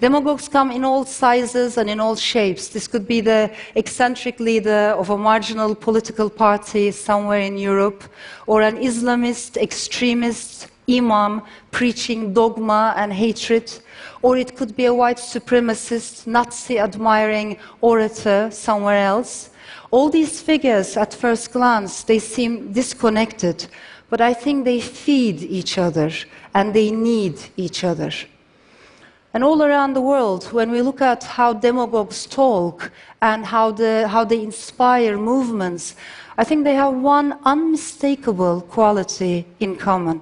Demagogues 0.00 0.48
come 0.48 0.72
in 0.72 0.84
all 0.84 1.04
sizes 1.04 1.78
and 1.78 1.88
in 1.88 2.00
all 2.00 2.16
shapes. 2.16 2.68
This 2.68 2.88
could 2.88 3.06
be 3.06 3.20
the 3.20 3.52
eccentric 3.76 4.40
leader 4.40 4.94
of 4.98 5.10
a 5.10 5.16
marginal 5.16 5.76
political 5.76 6.28
party 6.28 6.90
somewhere 6.90 7.40
in 7.40 7.56
Europe, 7.56 8.02
or 8.48 8.62
an 8.62 8.78
Islamist 8.78 9.56
extremist 9.56 10.66
imam 10.90 11.42
preaching 11.70 12.32
dogma 12.32 12.94
and 12.96 13.12
hatred, 13.12 13.72
or 14.22 14.36
it 14.36 14.56
could 14.56 14.76
be 14.76 14.86
a 14.86 14.94
white 14.94 15.18
supremacist, 15.18 16.26
Nazi 16.26 16.78
admiring 16.78 17.56
orator 17.80 18.50
somewhere 18.50 18.98
else. 18.98 19.50
All 19.90 20.08
these 20.08 20.40
figures, 20.40 20.96
at 20.96 21.14
first 21.14 21.52
glance, 21.52 22.02
they 22.02 22.18
seem 22.18 22.72
disconnected, 22.72 23.66
but 24.08 24.20
I 24.20 24.34
think 24.34 24.64
they 24.64 24.80
feed 24.80 25.42
each 25.42 25.78
other 25.78 26.10
and 26.54 26.74
they 26.74 26.90
need 26.90 27.38
each 27.56 27.84
other. 27.84 28.12
And 29.32 29.44
all 29.44 29.62
around 29.62 29.94
the 29.94 30.00
world, 30.00 30.44
when 30.52 30.72
we 30.72 30.82
look 30.82 31.00
at 31.00 31.22
how 31.22 31.52
demagogues 31.52 32.26
talk 32.26 32.90
and 33.22 33.46
how, 33.46 33.70
the, 33.70 34.08
how 34.08 34.24
they 34.24 34.42
inspire 34.42 35.16
movements, 35.16 35.94
I 36.36 36.42
think 36.42 36.64
they 36.64 36.74
have 36.74 36.94
one 36.94 37.38
unmistakable 37.44 38.62
quality 38.62 39.46
in 39.60 39.76
common. 39.76 40.20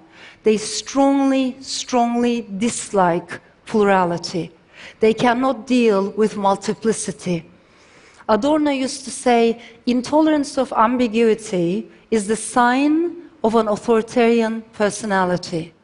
They 0.49 0.57
strongly, 0.57 1.57
strongly 1.61 2.40
dislike 2.40 3.38
plurality. 3.67 4.50
They 4.99 5.12
cannot 5.12 5.67
deal 5.67 6.09
with 6.12 6.38
multiplicity. 6.38 7.45
Adorno 8.26 8.71
used 8.71 9.05
to 9.05 9.11
say 9.11 9.61
intolerance 9.85 10.57
of 10.57 10.73
ambiguity 10.73 11.90
is 12.11 12.28
the 12.28 12.37
sign 12.37 13.28
of 13.45 13.57
an 13.57 13.69
authoritarian 13.69 14.62
personality. 14.73 15.75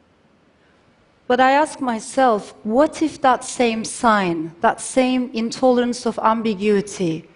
But 1.27 1.39
I 1.39 1.51
ask 1.51 1.79
myself, 1.79 2.55
what 2.63 3.03
if 3.03 3.21
that 3.21 3.43
same 3.43 3.85
sign, 3.85 4.55
that 4.61 4.81
same 4.81 5.29
intolerance 5.35 6.07
of 6.07 6.17
ambiguity, 6.17 7.29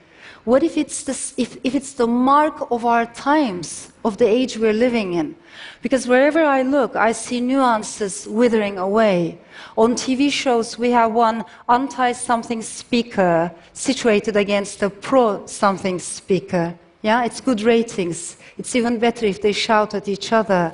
what 0.50 0.63
if 0.63 0.77
it's, 0.77 1.08
if, 1.38 1.58
if 1.63 1.75
it's 1.75 1.94
the 1.94 2.08
mark 2.08 2.72
of 2.72 2.84
our 2.84 3.06
times, 3.06 3.91
of 4.03 4.18
the 4.18 4.27
age 4.27 4.58
we're 4.58 4.74
living 4.74 5.13
in? 5.13 5.36
Because 5.84 6.08
wherever 6.08 6.44
I 6.44 6.63
look, 6.63 6.96
I 6.96 7.12
see 7.12 7.39
nuances 7.39 8.27
withering 8.27 8.79
away. 8.79 9.38
On 9.77 9.94
TV 9.94 10.32
shows, 10.32 10.79
we 10.79 10.89
have 10.89 11.13
one 11.13 11.46
anti 11.70 12.13
something 12.13 12.63
speaker 12.63 13.51
situated 13.74 14.36
against 14.36 14.82
a 14.82 14.89
pro 14.89 15.46
something 15.46 16.00
speaker. 16.00 16.74
Yeah, 17.03 17.25
it's 17.25 17.41
good 17.41 17.62
ratings. 17.62 18.38
It's 18.58 18.75
even 18.75 18.98
better 18.98 19.27
if 19.27 19.41
they 19.44 19.51
shout 19.51 19.94
at 19.94 20.08
each 20.08 20.34
other. 20.34 20.74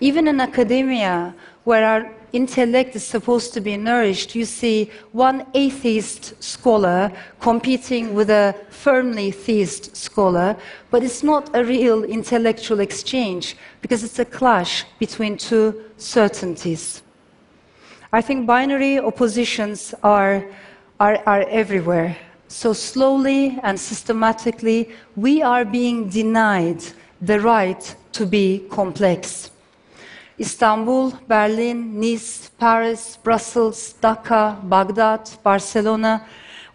Even 0.00 0.28
in 0.28 0.40
academia, 0.40 1.34
where 1.64 1.84
our 1.84 2.12
intellect 2.32 2.94
is 2.94 3.04
supposed 3.04 3.54
to 3.54 3.60
be 3.60 3.76
nourished, 3.76 4.34
you 4.34 4.44
see 4.44 4.90
one 5.12 5.46
atheist 5.54 6.40
scholar 6.42 7.10
competing 7.40 8.14
with 8.14 8.30
a 8.30 8.54
firmly 8.68 9.30
theist 9.30 9.96
scholar, 9.96 10.56
but 10.90 11.02
it's 11.02 11.22
not 11.22 11.50
a 11.54 11.64
real 11.64 12.04
intellectual 12.04 12.80
exchange 12.80 13.56
because 13.80 14.04
it's 14.04 14.18
a 14.18 14.24
clash 14.24 14.84
between 14.98 15.36
two 15.36 15.82
certainties. 15.96 17.02
I 18.12 18.20
think 18.20 18.46
binary 18.46 18.98
oppositions 18.98 19.94
are, 20.02 20.44
are, 21.00 21.18
are 21.26 21.42
everywhere. 21.48 22.16
So, 22.48 22.72
slowly 22.72 23.58
and 23.62 23.78
systematically, 23.78 24.90
we 25.16 25.42
are 25.42 25.64
being 25.64 26.08
denied 26.08 26.82
the 27.20 27.40
right 27.40 27.96
to 28.12 28.24
be 28.24 28.64
complex. 28.70 29.50
Istanbul, 30.38 31.12
Berlin, 31.26 31.98
Nice, 31.98 32.50
Paris, 32.58 33.18
Brussels, 33.22 33.94
Dhaka, 34.02 34.56
Baghdad, 34.68 35.30
Barcelona. 35.42 36.26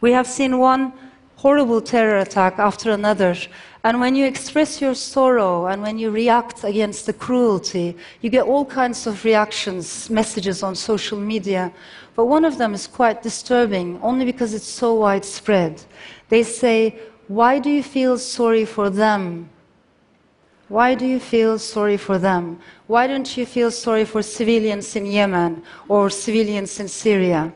We 0.02 0.12
have 0.14 0.26
seen 0.26 0.58
one 0.58 0.94
horrible 1.36 1.82
terror 1.82 2.20
attack 2.20 2.58
after 2.58 2.92
another. 2.92 3.36
And 3.84 4.00
when 4.00 4.16
you 4.16 4.26
express 4.26 4.82
your 4.82 4.96
sorrow 4.96 5.68
and 5.68 5.82
when 5.82 6.00
you 6.00 6.12
react 6.12 6.64
against 6.64 7.06
the 7.06 7.14
cruelty, 7.14 7.98
you 8.22 8.30
get 8.30 8.46
all 8.46 8.66
kinds 8.66 9.08
of 9.08 9.24
reactions, 9.26 10.10
messages 10.10 10.64
on 10.64 10.76
social 10.76 11.20
media. 11.20 11.72
But 12.16 12.26
one 12.26 12.46
of 12.46 12.58
them 12.58 12.74
is 12.74 12.88
quite 12.88 13.24
disturbing, 13.24 14.00
only 14.02 14.26
because 14.26 14.54
it's 14.54 14.68
so 14.68 14.96
widespread. 14.96 15.84
They 16.30 16.44
say, 16.44 17.00
Why 17.28 17.60
do 17.60 17.70
you 17.70 17.84
feel 17.84 18.18
sorry 18.18 18.66
for 18.66 18.90
them? 18.90 19.50
Why 20.72 20.96
do 20.96 21.06
you 21.06 21.20
feel 21.20 21.60
sorry 21.60 21.98
for 21.98 22.18
them? 22.18 22.58
Why 22.88 23.06
don't 23.06 23.36
you 23.36 23.46
feel 23.46 23.72
sorry 23.72 24.06
for 24.06 24.24
civilians 24.24 24.96
in 24.96 25.06
Yemen 25.06 25.64
or 25.90 26.10
civilians 26.10 26.80
in 26.80 26.88
Syria? 26.88 27.52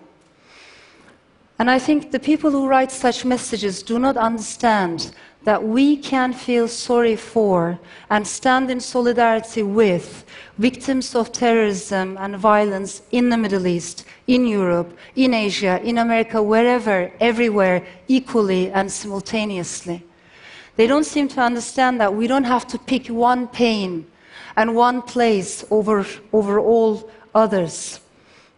And 1.58 1.72
I 1.72 1.80
think 1.80 2.12
the 2.12 2.20
people 2.20 2.52
who 2.52 2.68
write 2.68 2.92
such 2.92 3.24
messages 3.24 3.82
do 3.84 4.00
not 4.00 4.18
understand 4.18 5.16
that 5.46 5.64
we 5.64 5.96
can 5.96 6.34
feel 6.34 6.68
sorry 6.68 7.16
for 7.16 7.80
and 8.10 8.28
stand 8.28 8.70
in 8.70 8.82
solidarity 8.82 9.64
with 9.64 10.26
victims 10.58 11.16
of 11.16 11.32
terrorism 11.32 12.18
and 12.20 12.36
violence 12.36 13.02
in 13.12 13.30
the 13.30 13.38
Middle 13.38 13.66
East, 13.66 14.04
in 14.28 14.46
Europe, 14.46 14.92
in 15.16 15.34
Asia, 15.34 15.80
in 15.86 16.00
America, 16.00 16.44
wherever, 16.44 17.10
everywhere, 17.22 17.82
equally 18.10 18.70
and 18.74 18.92
simultaneously. 18.92 20.04
They 20.76 20.88
don't 20.88 21.06
seem 21.06 21.28
to 21.30 21.42
understand 21.42 22.02
that 22.02 22.14
we 22.14 22.28
don't 22.28 22.44
have 22.44 22.68
to 22.68 22.78
pick 22.78 23.08
one 23.08 23.48
pain 23.48 24.06
and 24.56 24.76
one 24.76 25.02
place 25.02 25.64
over, 25.72 26.06
over 26.34 26.60
all 26.60 27.10
others. 27.34 28.00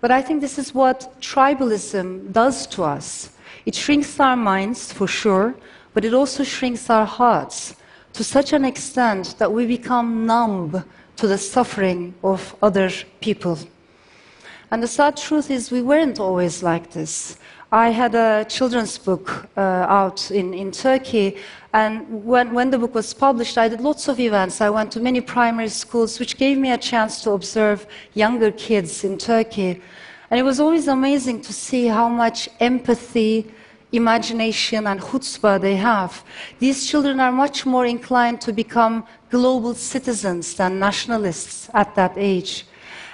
But 0.01 0.11
I 0.11 0.21
think 0.21 0.41
this 0.41 0.57
is 0.57 0.73
what 0.73 1.19
tribalism 1.21 2.31
does 2.31 2.67
to 2.67 2.83
us. 2.83 3.29
It 3.65 3.75
shrinks 3.75 4.19
our 4.19 4.37
minds, 4.37 4.91
for 4.93 5.07
sure, 5.07 5.55
but 5.93 6.05
it 6.05 6.13
also 6.13 6.43
shrinks 6.43 6.89
our 6.89 7.05
hearts 7.05 7.75
to 8.13 8.23
such 8.23 8.53
an 8.53 8.65
extent 8.65 9.35
that 9.37 9.51
we 9.51 9.65
become 9.65 10.25
numb 10.25 10.83
to 11.17 11.27
the 11.27 11.37
suffering 11.37 12.13
of 12.23 12.55
other 12.61 12.89
people. 13.21 13.59
And 14.69 14.83
the 14.83 14.87
sad 14.87 15.17
truth 15.17 15.49
is, 15.49 15.71
we 15.71 15.81
weren't 15.81 16.19
always 16.19 16.61
like 16.61 16.91
this. 16.91 17.37
I 17.71 17.89
had 17.89 18.15
a 18.15 18.45
children's 18.47 18.97
book 18.97 19.49
uh, 19.57 19.59
out 19.59 20.31
in, 20.31 20.53
in 20.53 20.71
Turkey, 20.71 21.35
and 21.73 22.23
when, 22.23 22.53
when 22.53 22.69
the 22.69 22.77
book 22.77 22.95
was 22.95 23.13
published, 23.13 23.57
I 23.57 23.67
did 23.67 23.81
lots 23.81 24.07
of 24.07 24.21
events. 24.21 24.61
I 24.61 24.69
went 24.69 24.89
to 24.93 25.01
many 25.01 25.19
primary 25.19 25.67
schools, 25.67 26.17
which 26.17 26.37
gave 26.37 26.57
me 26.57 26.71
a 26.71 26.77
chance 26.77 27.21
to 27.23 27.31
observe 27.31 27.85
younger 28.13 28.51
kids 28.51 29.03
in 29.03 29.17
Turkey. 29.17 29.81
And 30.31 30.39
it 30.39 30.43
was 30.43 30.61
always 30.61 30.87
amazing 30.87 31.41
to 31.41 31.51
see 31.51 31.87
how 31.87 32.07
much 32.07 32.47
empathy, 32.61 33.51
imagination, 33.91 34.87
and 34.87 35.01
chutzpah 35.01 35.59
they 35.59 35.75
have. 35.75 36.23
These 36.59 36.87
children 36.87 37.19
are 37.19 37.33
much 37.33 37.65
more 37.65 37.85
inclined 37.85 38.39
to 38.41 38.53
become 38.53 39.05
global 39.29 39.73
citizens 39.73 40.53
than 40.53 40.79
nationalists 40.79 41.69
at 41.73 41.93
that 41.95 42.13
age. 42.15 42.65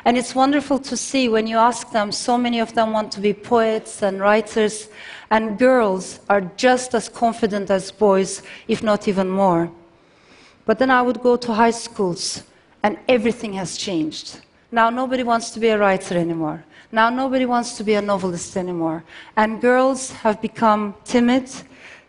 And 0.05 0.17
it's 0.17 0.36
wonderful 0.36 0.79
to 0.79 0.98
see 0.98 1.29
when 1.29 1.48
you 1.48 1.57
ask 1.57 1.91
them, 1.91 2.12
so 2.12 2.38
many 2.38 2.60
of 2.60 2.74
them 2.74 2.91
want 2.91 3.12
to 3.13 3.22
be 3.22 3.33
poets 3.33 4.01
and 4.01 4.19
writers, 4.19 4.89
and 5.31 5.57
girls 5.57 6.19
are 6.29 6.41
just 6.57 6.93
as 6.93 7.07
confident 7.07 7.69
as 7.69 7.89
boys, 7.89 8.43
if 8.67 8.83
not 8.83 9.07
even 9.07 9.29
more. 9.29 9.72
But 10.65 10.79
then 10.79 10.91
I 10.91 11.01
would 11.01 11.22
go 11.22 11.38
to 11.38 11.53
high 11.53 11.72
schools, 11.72 12.43
and 12.83 12.98
everything 13.07 13.53
has 13.53 13.77
changed. 13.77 14.41
Now 14.72 14.89
nobody 14.89 15.24
wants 15.24 15.51
to 15.51 15.60
be 15.60 15.69
a 15.69 15.77
writer 15.77 16.17
anymore. 16.17 16.65
Now 16.91 17.10
nobody 17.10 17.45
wants 17.45 17.77
to 17.77 17.83
be 17.83 17.93
a 17.93 18.01
novelist 18.01 18.57
anymore. 18.57 19.03
And 19.38 19.62
girls 19.62 20.12
have 20.12 20.41
become 20.41 20.95
timid, 21.05 21.50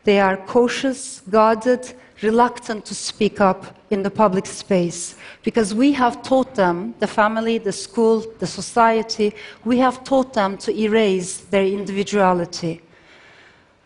they 0.02 0.18
are 0.18 0.36
cautious, 0.36 1.20
guarded, 1.30 1.94
reluctant 2.22 2.84
to 2.86 2.94
speak 2.94 3.40
up 3.40 3.76
in 3.90 4.02
the 4.02 4.10
public 4.10 4.46
space 4.46 5.16
because 5.42 5.74
we 5.74 5.92
have 5.92 6.22
taught 6.22 6.54
them, 6.54 6.94
the 7.00 7.06
family, 7.06 7.58
the 7.58 7.72
school, 7.72 8.24
the 8.38 8.46
society, 8.46 9.34
we 9.64 9.78
have 9.78 10.04
taught 10.04 10.32
them 10.32 10.56
to 10.58 10.76
erase 10.76 11.38
their 11.50 11.64
individuality. 11.64 12.80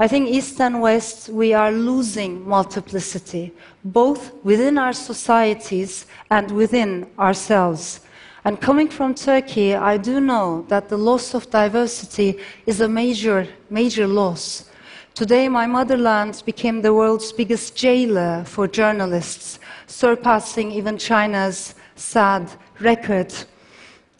I 0.01 0.07
think 0.07 0.29
East 0.29 0.61
and 0.61 0.81
West, 0.81 1.29
we 1.29 1.53
are 1.53 1.73
losing 1.73 2.49
multiplicity, 2.49 3.53
both 3.85 4.33
within 4.45 4.79
our 4.79 4.93
societies 4.93 6.07
and 6.31 6.51
within 6.53 7.11
ourselves. 7.19 8.01
And 8.45 8.61
coming 8.61 8.89
from 8.89 9.15
Turkey, 9.15 9.75
I 9.75 9.97
do 9.97 10.21
know 10.21 10.65
that 10.69 10.89
the 10.89 10.97
loss 10.97 11.35
of 11.35 11.51
diversity 11.51 12.39
is 12.65 12.81
a 12.81 12.89
major, 12.89 13.49
major 13.71 14.07
loss. 14.07 14.71
Today, 15.19 15.49
my 15.49 15.67
motherland 15.67 16.45
became 16.47 16.81
the 16.81 16.95
world's 16.95 17.33
biggest 17.33 17.75
jailer 17.75 18.45
for 18.45 18.69
journalists, 18.69 19.59
surpassing 19.89 20.71
even 20.71 20.97
China's 20.97 21.75
sad 21.97 22.49
record. 22.79 23.35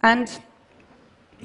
And 0.03 0.29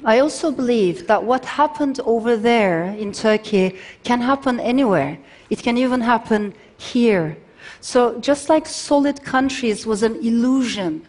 I 0.04 0.18
also 0.18 0.50
believe 0.50 1.06
that 1.06 1.22
what 1.22 1.44
happened 1.44 2.00
over 2.04 2.36
there 2.36 2.86
in 2.98 3.12
Turkey 3.12 3.78
can 4.02 4.20
happen 4.20 4.58
anywhere. 4.58 5.18
It 5.50 5.62
can 5.62 5.78
even 5.78 6.00
happen 6.00 6.52
here. 6.76 7.36
So, 7.80 8.18
just 8.18 8.48
like 8.48 8.66
solid 8.66 9.22
countries 9.22 9.86
was 9.86 10.02
an 10.02 10.16
illusion, 10.16 11.06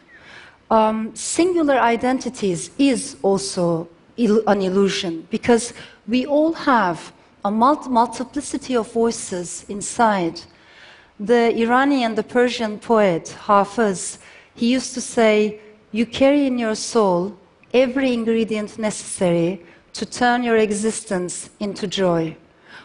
um, 0.69 1.15
singular 1.15 1.79
identities 1.79 2.69
is 2.77 3.17
also 3.23 3.88
an 4.19 4.62
illusion 4.62 5.25
because 5.31 5.73
we 6.08 6.27
all 6.27 6.53
have 6.53 7.12
a 7.45 7.51
multiplicity 7.51 8.75
of 8.75 8.91
voices 8.91 9.65
inside. 9.69 10.41
The 11.19 11.55
Iranian, 11.55 12.15
the 12.15 12.23
Persian 12.23 12.79
poet 12.79 13.38
Hafiz, 13.45 14.17
he 14.55 14.73
used 14.73 14.95
to 14.95 15.01
say, 15.01 15.60
You 15.91 16.08
carry 16.08 16.47
in 16.47 16.58
your 16.58 16.73
soul 16.73 17.38
every 17.71 18.13
ingredient 18.13 18.79
necessary 18.79 19.63
to 19.93 20.08
turn 20.08 20.41
your 20.41 20.58
existence 20.58 21.51
into 21.60 21.86
joy. 21.86 22.36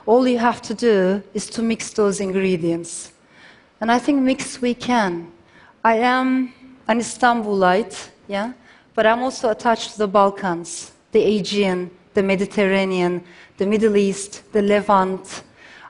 All 0.05 0.29
you 0.29 0.37
have 0.39 0.61
to 0.63 0.75
do 0.75 1.23
is 1.33 1.49
to 1.51 1.63
mix 1.63 1.91
those 1.95 2.21
ingredients. 2.21 3.13
And 3.81 3.91
I 3.91 3.99
think 3.99 4.21
mix 4.21 4.61
we 4.61 4.75
can. 4.75 5.33
I 5.83 5.97
am 5.97 6.53
an 6.87 6.99
Istanbulite, 7.01 8.11
yeah, 8.29 8.53
but 8.95 9.07
I'm 9.07 9.23
also 9.23 9.49
attached 9.49 9.93
to 9.93 9.99
the 9.99 10.09
Balkans, 10.09 10.93
the 11.13 11.23
Aegean, 11.25 11.91
the 12.13 12.23
Mediterranean, 12.23 13.25
the 13.61 13.67
Middle 13.67 13.99
East, 13.99 14.43
the 14.53 14.63
Levant. 14.63 15.43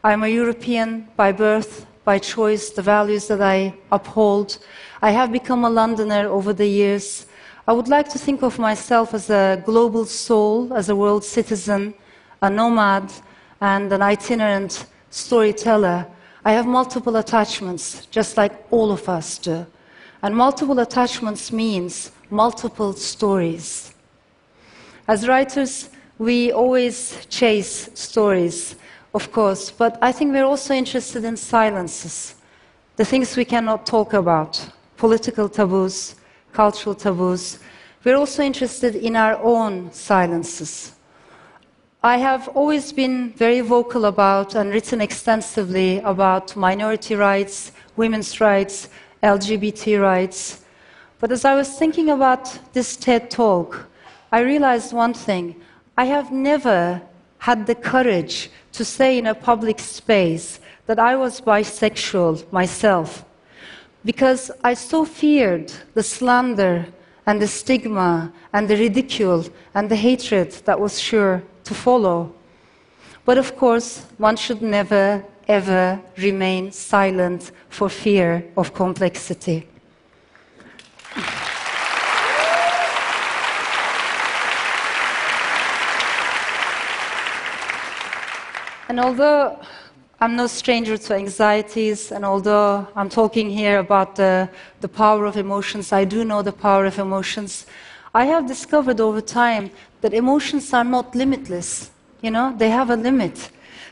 I'm 0.02 0.24
a 0.24 0.28
European 0.28 1.06
by 1.14 1.30
birth, 1.30 1.86
by 2.04 2.18
choice, 2.18 2.70
the 2.70 2.82
values 2.82 3.28
that 3.28 3.40
I 3.40 3.72
uphold. 3.92 4.58
I 5.00 5.12
have 5.12 5.30
become 5.30 5.64
a 5.64 5.70
Londoner 5.70 6.26
over 6.28 6.52
the 6.52 6.66
years. 6.66 7.26
I 7.68 7.72
would 7.72 7.86
like 7.86 8.08
to 8.08 8.18
think 8.18 8.42
of 8.42 8.58
myself 8.58 9.14
as 9.14 9.30
a 9.30 9.62
global 9.64 10.04
soul, 10.04 10.74
as 10.74 10.88
a 10.88 10.96
world 10.96 11.22
citizen, 11.22 11.94
a 12.42 12.50
nomad, 12.50 13.12
and 13.60 13.92
an 13.92 14.02
itinerant 14.02 14.86
storyteller. 15.10 16.08
I 16.44 16.50
have 16.50 16.66
multiple 16.66 17.14
attachments, 17.18 18.06
just 18.06 18.36
like 18.36 18.66
all 18.72 18.90
of 18.90 19.08
us 19.08 19.38
do. 19.38 19.64
And 20.22 20.36
multiple 20.36 20.80
attachments 20.80 21.52
means 21.52 22.10
multiple 22.30 22.94
stories. 22.94 23.94
As 25.06 25.28
writers, 25.28 25.88
we 26.20 26.52
always 26.52 27.24
chase 27.30 27.88
stories, 27.94 28.76
of 29.14 29.32
course, 29.32 29.70
but 29.70 29.96
I 30.02 30.12
think 30.12 30.34
we're 30.34 30.44
also 30.44 30.74
interested 30.74 31.24
in 31.24 31.34
silences, 31.34 32.34
the 32.96 33.06
things 33.06 33.38
we 33.38 33.46
cannot 33.46 33.86
talk 33.86 34.12
about, 34.12 34.68
political 34.98 35.48
taboos, 35.48 36.16
cultural 36.52 36.94
taboos. 36.94 37.58
We're 38.04 38.18
also 38.18 38.42
interested 38.42 38.96
in 38.96 39.16
our 39.16 39.36
own 39.42 39.90
silences. 39.92 40.92
I 42.02 42.18
have 42.18 42.48
always 42.48 42.92
been 42.92 43.32
very 43.32 43.62
vocal 43.62 44.04
about 44.04 44.54
and 44.54 44.70
written 44.74 45.00
extensively 45.00 46.00
about 46.00 46.54
minority 46.54 47.14
rights, 47.14 47.72
women's 47.96 48.42
rights, 48.42 48.90
LGBT 49.22 50.02
rights. 50.02 50.66
But 51.18 51.32
as 51.32 51.46
I 51.46 51.54
was 51.54 51.78
thinking 51.78 52.10
about 52.10 52.58
this 52.74 52.94
TED 52.94 53.30
talk, 53.30 53.88
I 54.30 54.40
realized 54.40 54.92
one 54.92 55.14
thing 55.14 55.56
I 56.00 56.04
have 56.04 56.32
never 56.32 57.02
had 57.36 57.66
the 57.66 57.74
courage 57.74 58.48
to 58.72 58.86
say 58.86 59.18
in 59.18 59.26
a 59.26 59.34
public 59.34 59.78
space 59.78 60.58
that 60.86 60.98
I 60.98 61.14
was 61.14 61.42
bisexual 61.42 62.50
myself 62.50 63.22
because 64.02 64.50
I 64.64 64.72
so 64.72 65.04
feared 65.04 65.70
the 65.92 66.02
slander 66.02 66.86
and 67.26 67.38
the 67.38 67.46
stigma 67.46 68.32
and 68.54 68.66
the 68.66 68.78
ridicule 68.78 69.44
and 69.74 69.90
the 69.90 70.02
hatred 70.08 70.52
that 70.64 70.80
was 70.80 70.98
sure 70.98 71.42
to 71.64 71.74
follow. 71.74 72.32
But 73.26 73.36
of 73.36 73.54
course, 73.58 74.06
one 74.16 74.36
should 74.36 74.62
never, 74.62 75.22
ever 75.48 76.00
remain 76.16 76.72
silent 76.72 77.52
for 77.68 77.90
fear 77.90 78.46
of 78.56 78.72
complexity. 78.72 79.68
And 88.90 88.98
although 88.98 89.56
I'm 90.20 90.34
no 90.34 90.48
stranger 90.48 90.98
to 90.98 91.14
anxieties, 91.14 92.10
and 92.10 92.24
although 92.24 92.88
I'm 92.96 93.08
talking 93.08 93.48
here 93.48 93.78
about 93.78 94.16
the, 94.16 94.50
the 94.80 94.88
power 94.88 95.26
of 95.26 95.36
emotions, 95.36 95.92
I 95.92 96.04
do 96.04 96.24
know 96.24 96.42
the 96.42 96.50
power 96.50 96.86
of 96.86 96.98
emotions. 96.98 97.66
I 98.12 98.24
have 98.24 98.48
discovered 98.48 99.00
over 99.00 99.20
time 99.20 99.70
that 100.00 100.12
emotions 100.12 100.74
are 100.74 100.82
not 100.82 101.14
limitless. 101.14 101.92
You 102.20 102.32
know, 102.32 102.52
they 102.58 102.68
have 102.70 102.90
a 102.90 102.96
limit. 102.96 103.50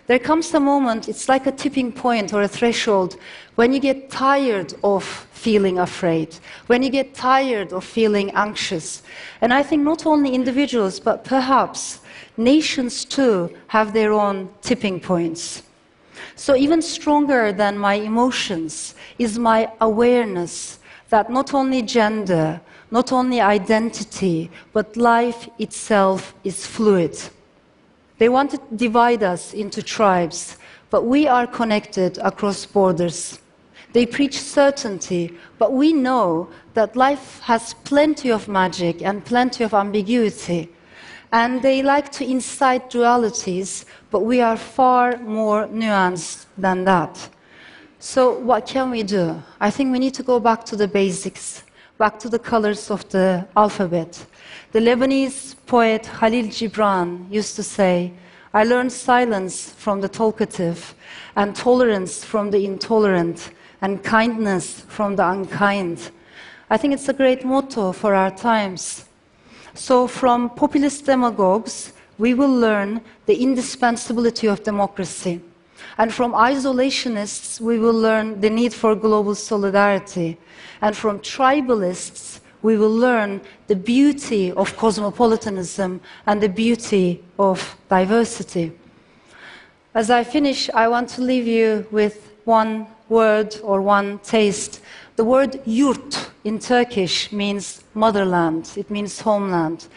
There 0.09 0.19
comes 0.19 0.53
a 0.53 0.59
moment, 0.59 1.09
it's 1.09 1.29
like 1.29 1.47
a 1.47 1.53
tipping 1.53 1.93
point 1.93 2.33
or 2.33 2.43
a 2.43 2.49
threshold, 2.49 3.19
when 3.55 3.73
you 3.73 3.79
get 3.79 4.11
tired 4.11 4.75
of 4.83 5.05
feeling 5.05 5.79
afraid, 5.79 6.35
when 6.67 6.83
you 6.83 6.91
get 6.91 7.15
tired 7.15 7.73
of 7.73 7.85
feeling 7.85 8.33
anxious. 8.33 9.05
And 9.43 9.55
I 9.55 9.63
think 9.63 9.85
not 9.85 10.07
only 10.07 10.35
individuals, 10.35 10.99
but 10.99 11.23
perhaps 11.23 12.01
nations 12.37 13.05
too 13.05 13.57
have 13.69 13.93
their 13.93 14.13
own 14.13 14.49
tipping 14.63 15.01
points. 15.01 15.63
So, 16.35 16.55
even 16.55 16.83
stronger 16.83 17.53
than 17.53 17.79
my 17.79 17.95
emotions 17.95 18.95
is 19.19 19.39
my 19.39 19.71
awareness 19.81 20.79
that 21.11 21.31
not 21.31 21.55
only 21.55 21.83
gender, 21.83 22.61
not 22.91 23.13
only 23.13 23.41
identity, 23.41 24.51
but 24.73 24.97
life 24.97 25.49
itself 25.59 26.35
is 26.45 26.67
fluid. 26.67 27.19
They 28.19 28.29
want 28.29 28.51
to 28.51 28.61
divide 28.75 29.23
us 29.23 29.55
into 29.55 29.83
tribes, 29.83 30.57
but 30.91 31.05
we 31.05 31.27
are 31.27 31.47
connected 31.47 32.19
across 32.19 32.67
borders. 32.67 33.39
They 33.93 34.07
preach 34.07 34.41
certainty, 34.41 35.35
but 35.59 35.73
we 35.73 35.93
know 35.93 36.49
that 36.75 36.97
life 36.97 37.41
has 37.41 37.75
plenty 37.85 38.31
of 38.31 38.49
magic 38.49 39.03
and 39.03 39.25
plenty 39.25 39.65
of 39.65 39.73
ambiguity. 39.73 40.69
And 41.31 41.61
they 41.61 41.83
like 41.83 42.11
to 42.13 42.25
incite 42.25 42.91
dualities, 42.91 43.85
but 44.11 44.21
we 44.21 44.41
are 44.41 44.57
far 44.57 45.19
more 45.19 45.67
nuanced 45.67 46.47
than 46.57 46.85
that. 46.85 47.29
So, 47.99 48.39
what 48.39 48.67
can 48.67 48.91
we 48.91 49.03
do? 49.03 49.43
I 49.61 49.71
think 49.71 49.93
we 49.93 49.99
need 49.99 50.15
to 50.15 50.23
go 50.23 50.39
back 50.39 50.65
to 50.67 50.77
the 50.77 50.87
basics, 50.87 51.65
back 51.99 52.19
to 52.21 52.29
the 52.29 52.39
colors 52.39 52.91
of 52.91 53.09
the 53.09 53.47
alphabet. 53.57 54.25
The 54.73 54.79
Lebanese 54.79 55.57
poet 55.67 56.09
Khalil 56.21 56.47
Gibran 56.47 57.31
used 57.31 57.57
to 57.57 57.63
say, 57.63 58.13
I 58.55 58.65
learned 58.65 58.93
silence 58.93 59.71
from 59.71 60.01
the 60.01 60.09
talkative, 60.09 60.95
and 61.37 61.55
tolerance 61.55 62.25
from 62.25 62.51
the 62.51 62.65
intolerant, 62.65 63.51
and 63.83 64.03
kindness 64.03 64.83
from 64.89 65.17
the 65.17 65.29
unkind. 65.29 66.11
I 66.71 66.77
think 66.77 66.95
it's 66.95 67.09
a 67.09 67.13
great 67.13 67.45
motto 67.45 67.93
for 67.93 68.15
our 68.15 68.31
times. 68.31 69.08
So, 69.79 70.09
from 70.09 70.51
populist 70.51 71.07
demagogues, 71.07 71.93
we 72.19 72.35
will 72.35 72.53
learn 72.53 73.01
the 73.27 73.41
indispensability 73.41 74.49
of 74.49 74.65
democracy. 74.65 75.41
And 75.97 76.13
from 76.13 76.33
isolationists, 76.33 77.61
we 77.61 77.79
will 77.79 77.95
learn 77.95 78.41
the 78.41 78.51
need 78.51 78.75
for 78.75 78.97
global 78.97 79.37
solidarity. 79.37 80.37
And 80.81 80.97
from 80.97 81.21
tribalists, 81.21 82.41
we 82.61 82.77
will 82.77 82.93
learn 82.93 83.41
the 83.69 83.77
beauty 83.77 84.51
of 84.51 84.77
cosmopolitanism 84.77 86.01
and 86.27 86.43
the 86.43 86.49
beauty 86.49 87.23
of 87.39 87.77
diversity. 87.89 88.73
As 89.95 90.11
I 90.11 90.25
finish, 90.25 90.69
I 90.75 90.89
want 90.89 91.09
to 91.11 91.23
leave 91.23 91.47
you 91.47 91.87
with 91.93 92.33
one 92.45 92.89
word 93.09 93.55
or 93.63 93.81
one 93.81 94.19
taste. 94.19 94.81
The 95.19 95.25
word 95.25 95.61
yurt 95.67 96.31
in 96.45 96.61
Turkish 96.61 97.33
means 97.33 97.83
motherland, 97.93 98.71
it 98.77 98.89
means 98.89 99.21
homeland. 99.21 99.89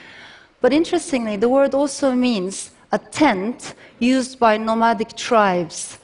But 0.61 0.73
interestingly, 0.73 1.37
the 1.37 1.47
word 1.47 1.75
also 1.75 2.15
means 2.15 2.71
a 2.91 2.97
tent 2.97 3.75
used 3.99 4.39
by 4.39 4.57
nomadic 4.57 5.15
tribes. 5.15 5.99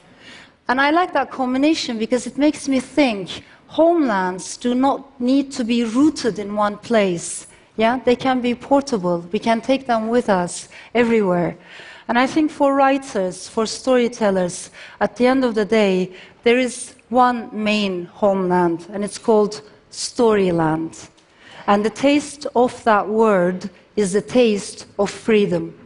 And 0.67 0.79
I 0.79 0.91
like 0.91 1.13
that 1.13 1.31
combination 1.31 1.97
because 1.97 2.27
it 2.27 2.37
makes 2.37 2.67
me 2.67 2.79
think 2.79 3.43
homelands 3.65 4.55
do 4.55 4.75
not 4.75 5.19
need 5.19 5.51
to 5.53 5.63
be 5.63 5.83
rooted 5.83 6.37
in 6.37 6.53
one 6.53 6.77
place. 6.77 7.47
Yeah, 7.75 7.99
they 8.05 8.15
can 8.15 8.39
be 8.39 8.53
portable. 8.53 9.21
We 9.31 9.39
can 9.39 9.61
take 9.61 9.87
them 9.87 10.09
with 10.09 10.29
us 10.29 10.69
everywhere. 10.93 11.57
And 12.07 12.17
I 12.17 12.25
think 12.25 12.51
for 12.51 12.73
writers, 12.73 13.49
for 13.49 13.65
storytellers, 13.65 14.69
at 14.99 15.15
the 15.17 15.27
end 15.27 15.43
of 15.43 15.55
the 15.55 15.65
day, 15.65 16.13
there 16.43 16.57
is 16.57 16.95
one 17.09 17.49
main 17.51 18.05
homeland, 18.05 18.87
and 18.91 19.03
it's 19.03 19.17
called 19.17 19.61
Storyland. 19.91 21.09
And 21.67 21.83
the 21.83 21.89
taste 21.89 22.47
of 22.55 22.81
that 22.85 23.07
word 23.07 23.69
is 23.95 24.13
the 24.13 24.21
taste 24.21 24.85
of 24.97 25.09
freedom. 25.09 25.77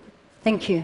Thank 0.43 0.69
you. 0.69 0.84